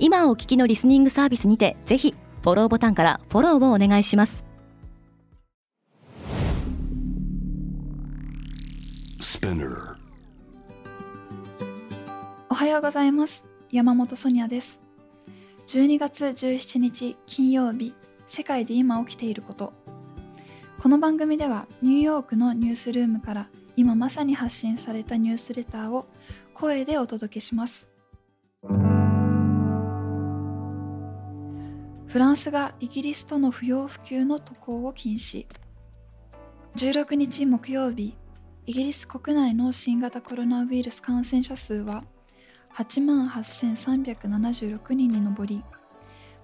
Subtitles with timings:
[0.00, 4.44] 今お聞きのリスニングサービスにてぜひフォローボタンからフォローをお願いします。
[12.48, 13.44] おはようございます。
[13.72, 14.78] 山本ソニアです。
[15.66, 17.94] 12月17日金曜日
[18.28, 19.72] 世界で今起きていること。
[20.80, 26.06] この番組ではニューヨークのニュースルームから今まさに発信されたニュースレターを
[26.54, 27.88] 声でお届けします
[32.08, 35.46] フランスがイギリスとの不要不急の渡航を禁止。
[36.76, 38.16] 16日木曜日
[38.64, 42.04] イギリス国内の新型コロナウイルス感染者数は
[42.74, 45.64] 8万8376人に上り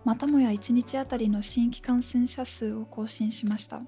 [0.04, 3.80] またもや1日あたりの新規感染者数を更新しました。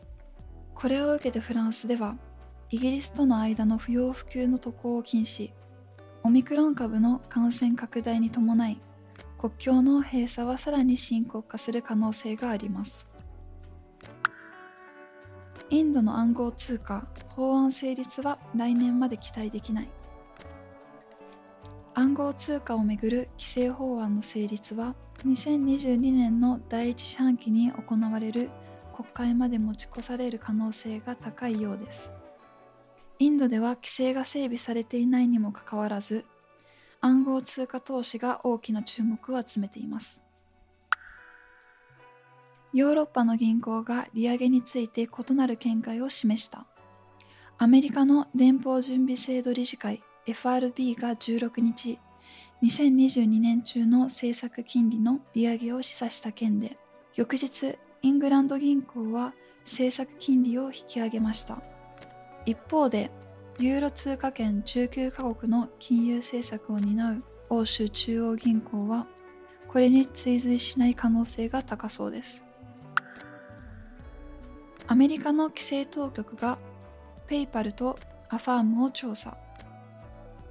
[0.74, 2.16] これを受けてフランスでは
[2.70, 5.52] イギリスとの間の不要不急の渡航を禁止。
[6.22, 8.80] オミクロン株の感染拡大に伴い
[9.38, 13.06] 国境の閉鎖はさらに深刻化する可能性があります。
[15.68, 19.88] インドの暗号通貨法案成立は来年まで期待できない。
[21.94, 28.50] 暗号通貨をめぐる規制法案の成立は2022年の第一四半期に行われる
[28.94, 32.10] 国会まで持ち越される可能性が高いようです。
[33.18, 36.26] インドでは規制が整備されていないにもかかわらず
[37.06, 40.24] 暗号通貨投資が大きな注目を集めています。
[42.72, 46.66] ヨーロッパの銀行が利上げについて異なる見解を示した。
[47.58, 52.00] アメリカの連邦準備制度理事会 FRB が16日
[52.64, 56.76] 2022年中の政策金利の利上げを示唆した件で
[57.14, 59.32] 翌日イングランド銀行は
[59.62, 61.62] 政策金利を引き上げました。
[62.46, 63.12] 一方で
[63.58, 69.06] ユーロ通貨圏19カ国の金融政策を担う欧州中央銀行は
[69.66, 72.42] これに追随しない可能性が高そうです。
[74.86, 76.58] アメリカの規制当局が
[77.26, 79.38] ペイパルとアファームを調査。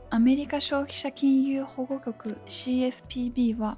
[0.10, 3.78] アメリカ消費者金融保護局 CFPB は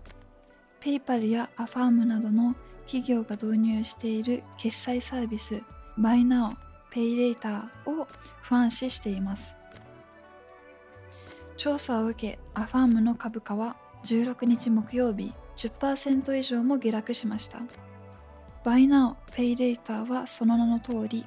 [0.80, 2.56] ペイパルやアファームなどの
[2.86, 5.62] 企業が導入している決済サービス
[5.98, 6.58] バイナ
[6.92, 8.08] Buy Now Pay Later を
[8.42, 9.56] 不安視しています。
[11.58, 17.60] 調査を受けアファームの株価は16日木曜日10%以上も下落しました。
[18.64, 21.26] Buy Now Pay Later はその名の通り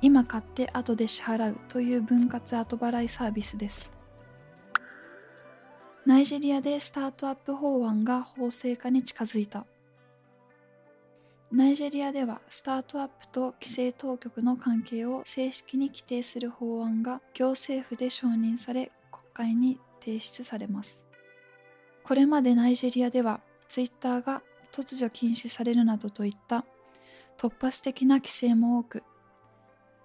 [0.00, 3.92] 今買って後で支払うという分割後払いサービスです。
[6.06, 9.66] ナイジェリアでスタートアップ法案が法制化に近づいた。
[11.50, 21.06] ナイジェリアではスタートアップと規制当局の関係を正式に規定する法案が行政府で承認され国会に提出されます。
[22.04, 24.42] これまでナイジェリアではツイッターが
[24.72, 26.66] 突如禁止されるなどといった
[27.38, 29.02] 突発的な規制も多く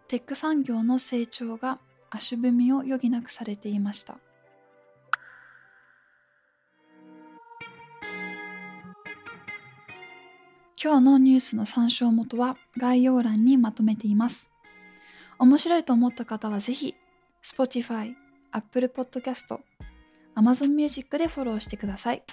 [0.07, 4.17] テック産業の成長が足踏みを余儀なくされていました。
[10.83, 14.49] 今日のニュースの参照元は概要欄にまとめています
[15.39, 16.95] 面白いと思った方はぜひ
[17.43, 18.13] Spotify、
[18.51, 19.59] Apple Podcast、
[20.35, 22.23] Amazon Music でフォローしてください。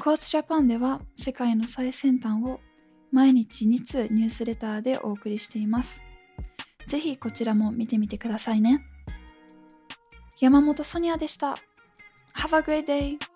[0.00, 2.60] コースジャパンでは世界の最先端を
[3.12, 6.00] 毎日2通ニュースレターでお送りしています。
[6.86, 8.84] ぜひこちらも見てみてくださいね。
[10.38, 11.56] 山本ソニアでした。
[12.34, 13.35] Have a great day!